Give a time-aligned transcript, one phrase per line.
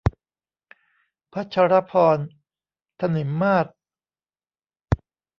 [1.31, 2.25] พชรภรณ์
[2.99, 3.67] ถนิมมาศ